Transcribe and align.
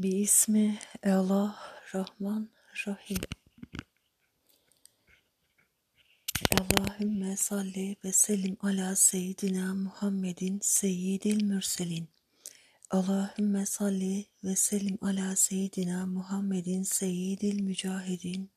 Bismi 0.00 0.78
Allah 1.04 1.56
Rahman 1.94 2.48
Rahim. 2.86 3.20
Allahümme 6.60 7.36
salli 7.36 7.96
ve 8.04 8.12
sellim 8.12 8.56
ala 8.60 8.96
seyyidina 8.96 9.74
Muhammedin 9.74 10.58
seyyidil 10.62 11.44
mürselin. 11.44 12.08
Allahümme 12.90 13.66
salli 13.66 14.26
ve 14.44 14.56
sellim 14.56 14.98
ala 15.02 15.36
seyyidina 15.36 16.06
Muhammedin 16.06 16.82
seyyidil 16.82 17.62
mücahidin. 17.62 18.50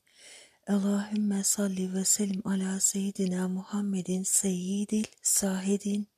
Allahümme 0.68 1.44
salli 1.44 1.94
ve 1.94 2.06
sellim 2.06 2.48
ala 2.48 2.80
seyyidina 2.80 3.48
Muhammedin 3.48 4.24
seyyidil 4.24 5.06
sahidin. 5.22 6.13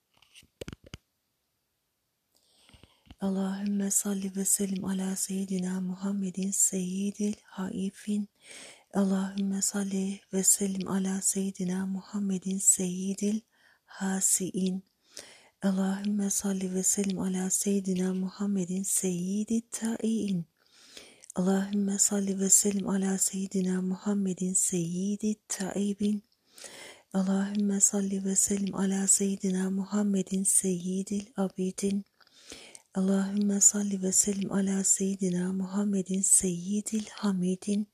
Allahümme 3.21 3.91
salli 3.91 4.35
ve 4.35 4.45
sellim 4.45 4.85
ala 4.85 5.15
seyyidina 5.15 5.81
Muhammedin 5.81 6.51
seyyidil 6.51 7.33
haifin. 7.43 8.29
Allahümme 8.93 9.61
salli 9.61 10.19
ve 10.33 10.43
sellim 10.43 10.87
ala 10.87 11.21
seyyidina 11.21 11.85
Muhammedin 11.85 12.57
seyyidil 12.57 13.39
hasiin. 13.85 14.83
Allahümme 15.61 16.29
salli 16.29 16.73
ve 16.73 16.83
sellim 16.83 17.19
ala 17.19 17.49
seyyidina 17.49 18.13
Muhammedin 18.13 18.83
seyyidi 18.83 19.61
taiin. 19.71 20.45
Allahümme 21.35 21.99
salli 21.99 22.39
ve 22.39 22.49
sellim 22.49 22.89
ala 22.89 23.17
seyyidina 23.17 23.81
Muhammedin 23.81 24.53
seyyidi 24.53 25.35
taibin. 25.47 26.23
Allahümme 27.13 27.79
salli 27.79 28.25
ve 28.25 28.35
sellim 28.35 28.75
ala 28.75 29.07
seyyidina 29.07 29.69
Muhammedin 29.69 30.43
seyyidil 30.43 31.25
abidin. 31.37 32.05
Allahümme 32.95 33.61
salli 33.61 34.03
ve 34.03 34.11
sellim 34.11 34.51
ala 34.51 34.83
seyyidina 34.83 35.53
Muhammedin 35.53 36.21
seyyidil 36.21 37.05
hamidin. 37.09 37.87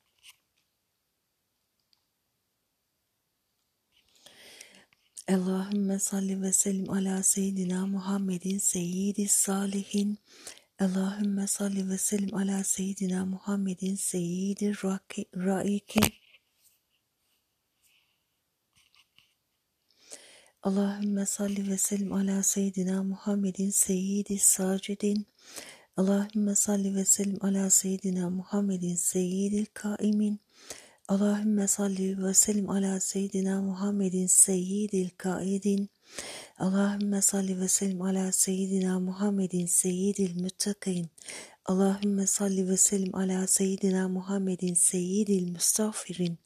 Allahümme 5.27 5.99
salli 5.99 6.41
ve 6.41 6.53
sellim 6.53 6.89
ala 6.89 7.23
seyyidina 7.23 7.85
Muhammedin 7.87 8.57
seyyidis 8.57 9.31
salihin. 9.31 10.17
Allahümme 10.79 11.47
salli 11.47 11.89
ve 11.89 11.97
sellim 11.97 12.35
ala 12.35 12.63
seyyidina 12.63 13.25
Muhammedin 13.25 13.95
seyyidir 13.95 14.79
raikin. 15.35 16.20
Allahümme 20.63 21.25
salli 21.25 21.71
ve 21.71 21.77
sellim 21.77 22.13
ala 22.13 22.43
seyyidina 22.43 23.03
Muhammedin 23.03 23.69
seyyidi 23.69 24.39
sacidin. 24.39 25.27
Allahümme 25.97 26.55
salli 26.55 26.95
ve 26.95 27.05
sellim 27.05 27.45
ala 27.45 27.69
seyyidina 27.69 28.29
Muhammedin 28.29 28.95
seyyidil 28.95 29.65
kaimin. 29.73 30.39
Allahümme 31.07 31.67
salli 31.67 32.23
ve 32.23 32.33
sellim 32.33 32.69
ala 32.69 32.99
seyyidina 32.99 33.61
Muhammedin 33.61 34.27
seyyidil 34.27 35.09
kaidin. 35.17 35.89
Allahümme 36.57 37.21
salli 37.21 37.59
ve 37.59 37.67
sellim 37.67 38.01
ala 38.01 38.31
seyyidina 38.31 38.99
Muhammedin 38.99 39.65
seyyidil 39.65 40.41
müttakin. 40.41 41.09
Allahümme 41.65 42.27
salli 42.27 42.69
ve 42.69 42.77
sellim 42.77 43.15
ala 43.15 43.47
seyyidina 43.47 44.07
Muhammedin 44.07 44.73
seyyidil 44.73 45.51
müstağfirin. 45.51 46.37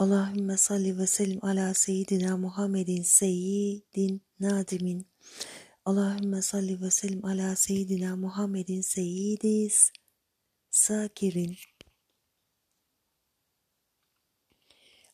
Allahümme 0.00 0.56
salli 0.56 0.98
ve 0.98 1.06
sellim 1.06 1.44
ala 1.44 1.74
seyyidina 1.74 2.36
Muhammedin 2.36 3.02
seyyidin 3.02 4.22
nadimin. 4.40 5.06
Allahümme 5.84 6.42
salli 6.42 6.80
ve 6.80 6.90
sellim 6.90 7.24
ala 7.24 7.56
seyyidina 7.56 8.16
Muhammedin 8.16 8.80
seyyidis 8.80 9.92
sakirin. 10.70 11.56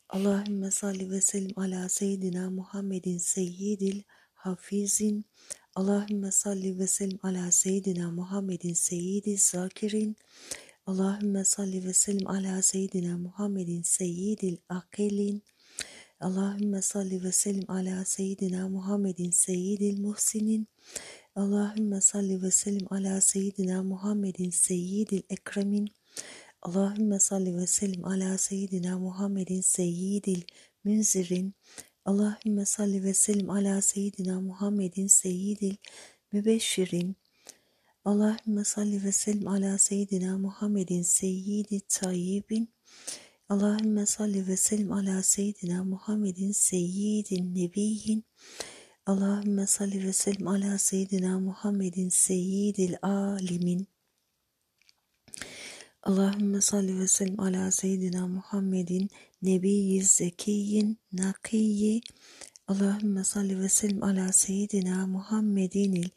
Allahümme 0.09 0.71
salli 0.71 1.11
ve 1.11 1.21
sellim 1.21 1.59
ala 1.59 1.89
seyyidina 1.89 2.49
Muhammedin 2.49 3.17
seyyidil 3.17 4.01
hafizin. 4.33 5.25
Allahümme 5.75 6.31
salli 6.31 6.79
ve 6.79 6.87
sellim 6.87 7.19
ala 7.23 7.51
seyyidina 7.51 8.11
Muhammedin 8.11 8.73
seyyidil 8.73 9.37
zakirin. 9.39 10.15
Allahümme 10.87 11.45
salli 11.45 11.85
ve 11.85 11.93
sellim 11.93 12.27
ala 12.27 12.61
seyyidina 12.61 13.17
Muhammedin 13.17 13.81
seyyidil 13.81 14.57
akilin. 14.69 15.43
Allahümme 16.19 16.81
salli 16.81 17.23
ve 17.23 17.31
sellim 17.31 17.71
ala 17.71 18.05
seyyidina 18.05 18.69
Muhammedin 18.69 19.31
seyyidil 19.31 19.99
muhsinin. 19.99 20.67
Allahümme 21.35 22.01
salli 22.01 22.41
ve 22.41 22.51
sellim 22.51 22.93
ala 22.93 23.21
seyyidina 23.21 23.83
Muhammedin 23.83 24.49
seyyidil 24.49 25.21
ekremin. 25.29 25.89
Allahümme 26.61 27.19
salli 27.19 27.57
ve 27.57 27.67
sellim 27.67 28.05
ala 28.05 28.37
seyyidina 28.37 28.99
Muhammedin 28.99 29.61
seyyidil 29.61 30.41
münzirin. 30.83 31.53
Allahümme 32.05 32.65
salli 32.65 33.03
ve 33.03 33.13
sellim 33.13 33.49
ala 33.49 33.81
seyyidina 33.81 34.41
Muhammedin 34.41 35.07
seyyidil 35.07 35.75
mübeşşirin. 36.31 37.15
Allahümme 38.07 38.63
salli 38.63 39.03
ve 39.03 39.11
sellim 39.11 39.47
ala 39.47 39.77
seyyidina 39.77 40.37
Muhammedin 40.37 41.01
seyyidi 41.01 41.81
tayyibin. 41.89 42.69
Allahümme 43.49 44.05
salli 44.05 44.47
ve 44.47 44.57
sellim 44.57 44.91
ala 44.91 45.23
seyyidina 45.23 45.83
Muhammedin 45.83 46.51
seyyidin 46.51 47.55
nebiyyin. 47.55 48.25
Allahümme 49.05 49.67
salli 49.67 50.07
ve 50.07 50.13
sellim 50.13 50.47
ala 50.47 50.77
seyyidina 50.77 51.39
Muhammedin 51.39 52.09
seyyidil 52.09 52.95
alimin. 53.01 53.87
Allahümme 56.03 56.61
salli 56.61 56.99
ve 56.99 57.07
sellim 57.07 57.39
ala 57.39 57.71
seyyidina 57.71 58.27
Muhammedin 58.27 59.09
nebiyyi 59.41 60.03
zekiyyin 60.03 60.97
nakiyyi. 61.13 62.01
Allahümme 62.67 63.23
salli 63.23 63.59
ve 63.59 63.69
sellim 63.69 64.03
ala 64.03 64.31
seyyidina 64.31 65.07
Muhammedinil 65.07 66.09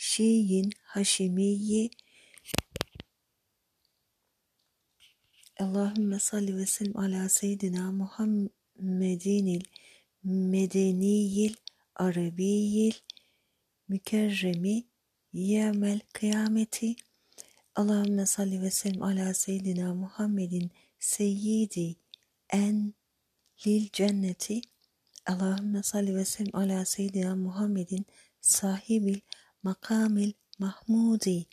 Kureyşiyin 0.00 0.72
Haşimiyi. 0.82 1.90
Allahümme 5.60 6.18
salli 6.18 6.56
ve 6.56 6.66
sellim 6.66 6.96
ala 6.96 7.28
seyyidina 7.28 7.92
Muhammedinil 7.92 9.64
Medeniyil 10.24 11.54
Arabiyil 11.94 12.94
Mükerremi 13.88 14.84
Yevmel 15.32 16.00
Kıyameti. 16.12 16.96
Allahümme 17.74 18.26
salli 18.26 18.62
ve 18.62 18.70
sellim 18.70 19.02
ala 19.02 19.34
seyyidina 19.34 19.94
Muhammedin 19.94 20.70
seyyidi 20.98 21.96
en 22.50 22.94
lil 23.66 23.88
cenneti. 23.92 24.60
Allahümme 25.26 25.82
salli 25.82 26.16
ve 26.16 26.24
sellim 26.24 26.56
ala 26.56 26.84
seyyidina 26.84 27.36
Muhammedin 27.36 28.06
sahibil 28.40 29.20
makamil 29.62 30.32
mahmudi. 30.58 31.46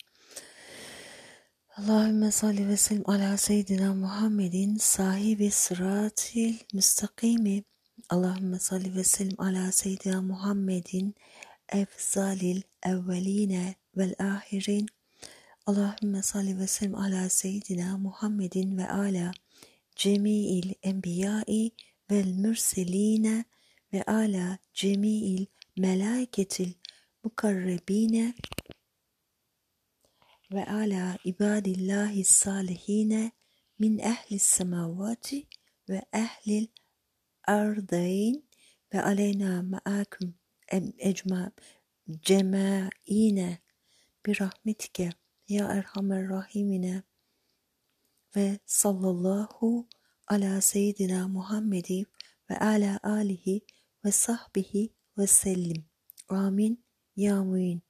Allahümme 1.77 2.31
salli 2.31 2.67
ve 2.67 2.77
sellim 2.77 3.09
ala 3.09 3.37
seyyidina 3.37 3.93
Muhammedin 3.93 4.77
sahibi 4.77 5.51
sıratil 5.51 6.55
müstakimi. 6.73 7.63
Allahümme 8.09 8.59
salli 8.59 8.95
ve 8.95 9.03
sellim 9.03 9.41
ala 9.41 9.71
seyyidina 9.71 10.21
Muhammedin 10.21 11.15
efzalil 11.69 12.61
evveline 12.83 13.75
vel 13.97 14.15
ahirin. 14.19 14.87
Allahümme 15.65 16.23
salli 16.23 16.59
ve 16.59 16.67
sellem 16.67 16.95
ala 16.95 17.29
seyyidina 17.29 17.97
Muhammedin 17.97 18.77
ve 18.77 18.89
ala 18.89 19.31
cemi'il 19.95 20.73
enbiyai 20.83 21.71
vel 22.11 22.31
mürseline 22.31 23.45
ve 23.93 24.03
ala 24.03 24.57
cemi'il 24.73 25.45
melaiketil 25.77 26.73
مقربين 27.27 28.33
وعلى 30.53 31.17
عباد 31.25 31.67
الله 31.67 32.19
الصالحين 32.19 33.31
من 33.79 34.01
أهل 34.01 34.29
السماوات 34.31 35.27
وأهل 35.89 36.67
الأرضين. 37.47 38.43
وعلينا 38.93 39.61
معكم 39.61 40.31
أجمع 41.09 41.51
جماعين 42.07 43.57
برحمتك 44.25 44.97
يا 45.49 45.63
أرحم 45.77 46.11
الراحمين. 46.11 47.03
وصلى 48.37 49.09
الله 49.15 49.85
على 50.31 50.61
سيدنا 50.61 51.27
محمد 51.27 52.05
وعلى 52.49 52.99
آله 53.05 53.61
وصحبه 54.05 54.89
وسلم. 55.17 55.83
آمين. 56.31 56.86
Alihi 57.17 57.53
ve 57.53 57.86